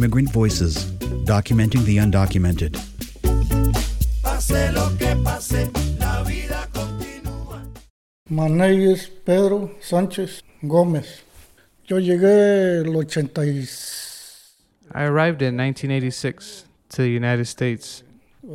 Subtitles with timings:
[0.00, 0.86] Immigrant Voices,
[1.26, 2.72] documenting the undocumented.
[8.30, 11.20] My name is Pedro Sánchez Gómez.
[11.86, 14.54] Yo llegué el 86.
[14.94, 18.02] I arrived in 1986 to the United States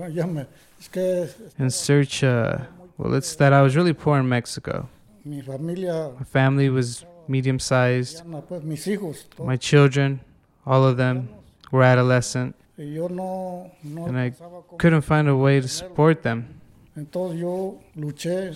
[0.02, 0.48] Ah, Ya me,
[0.80, 2.58] es que in search, uh,
[2.98, 4.90] well, it's that I was really poor in Mexico.
[5.24, 8.24] My family was medium sized.
[8.50, 10.22] pues mis hijos, todos, My children,
[10.66, 11.30] all of them,
[11.72, 14.34] were adolescent, y yo no, no and I
[14.78, 16.62] couldn't find a way to support them.
[16.98, 18.54] Entonces yo luché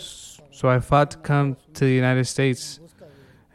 [0.52, 2.80] So I fought to come to the United States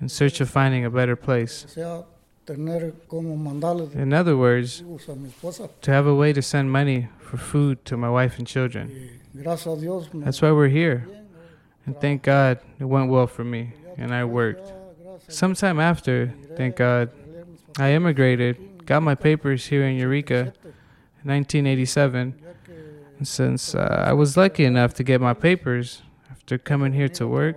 [0.01, 1.65] in search of finding a better place.
[1.65, 2.05] o sea,
[2.47, 5.69] tener como mandarles In other words, hijos a mi esposa.
[5.81, 8.89] to have a way to send money for food to my wife and children.
[9.35, 10.13] Y gracias a Dios.
[10.13, 11.07] me- That's why we're here.
[11.87, 14.73] And thank God it went well for me and I worked.
[15.29, 17.11] Sometime after, thank God,
[17.79, 20.53] I immigrated, got my papers here in Eureka
[21.23, 22.35] in 1987.
[23.19, 27.27] And since uh, I was lucky enough to get my papers after coming here to
[27.27, 27.57] work,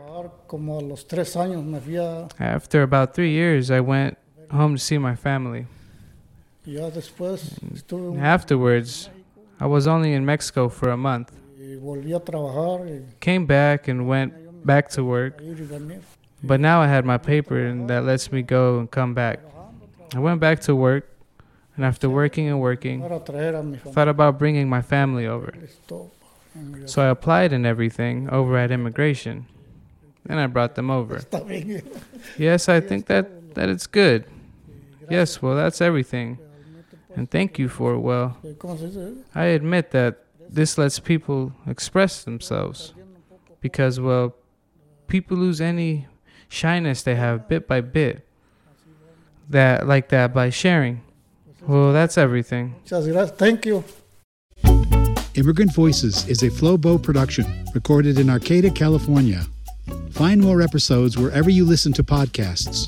[2.39, 4.17] after about three years, I went
[4.51, 5.65] home to see my family.
[8.15, 9.09] un- Afterwards,
[9.59, 11.31] I was only in Mexico for a month.
[13.19, 14.33] Came back and went
[14.65, 15.41] back to work.
[16.43, 19.39] But now I had my paper and that lets me go and come back.
[20.15, 21.09] I went back to work,
[21.77, 23.93] and after working and working, Para traer a mi familia.
[23.93, 25.53] thought about bringing my family over.
[26.85, 29.45] So I applied and everything over at immigration,
[30.27, 31.21] and I brought them over.
[32.37, 34.25] Yes, I think that, that it's good.
[35.09, 36.39] Yes, well, that's everything.
[37.15, 37.99] And thank you for it.
[37.99, 39.23] Well, ¿Cómo se dice?
[39.35, 40.17] I admit that
[40.49, 42.93] this lets people express themselves
[43.61, 44.33] because, well,
[45.07, 46.07] people lose any
[46.49, 48.25] shyness they have bit by bit.
[49.49, 51.01] That, like that, by sharing.
[51.67, 52.75] Well, that's everything.
[52.83, 53.37] Muchas gracias.
[53.37, 53.83] Thank you.
[55.35, 59.45] Immigrant Voices is a Flowbow production recorded in Arcata, California.
[60.09, 62.87] Find more episodes wherever you listen to podcasts.